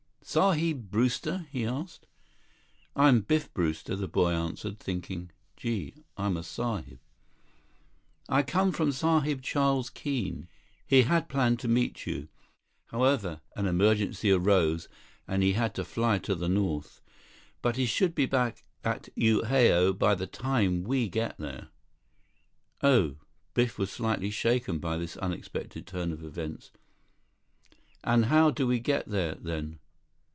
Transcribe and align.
"Sahib 0.23 0.89
Brewster?" 0.91 1.47
he 1.51 1.65
asked. 1.65 2.05
"I'm 2.95 3.21
Biff 3.21 3.53
Brewster," 3.53 3.95
the 3.97 4.07
boy 4.07 4.31
answered, 4.31 4.79
thinking, 4.79 5.31
"Gee, 5.57 5.95
I'm 6.15 6.37
a 6.37 6.43
sahib!" 6.43 6.99
"I 8.29 8.41
come 8.43 8.71
from 8.71 8.91
Sahib 8.93 9.41
Charles 9.41 9.89
Keene. 9.89 10.47
He 10.85 11.01
had 11.01 11.27
planned 11.27 11.59
to 11.61 11.67
meet 11.67 12.05
you. 12.05 12.29
However, 12.91 13.41
an 13.57 13.65
emergency 13.65 14.31
arose, 14.31 14.87
and 15.27 15.41
he 15.43 15.53
had 15.53 15.73
to 15.73 15.83
fly 15.83 16.17
to 16.19 16.35
the 16.35 16.47
north. 16.47 17.01
But 17.63 17.75
he 17.75 17.87
should 17.87 18.15
be 18.15 18.27
back 18.27 18.63
at 18.85 19.09
Unhao 19.17 19.91
by 19.97 20.13
the 20.15 20.27
time 20.27 20.83
we 20.83 21.09
get 21.09 21.37
there." 21.39 21.69
"Oh." 22.81 23.17
Biff 23.53 23.77
was 23.77 23.91
slightly 23.91 24.29
shaken 24.29 24.77
by 24.77 24.95
this 24.97 25.17
unexpected 25.17 25.85
turn 25.85 26.13
of 26.13 26.23
events. 26.23 26.71
"And 28.03 28.25
how 28.25 28.51
do 28.51 28.65
we 28.65 28.79
get 28.79 29.07
there, 29.07 29.35
then?" 29.35 29.79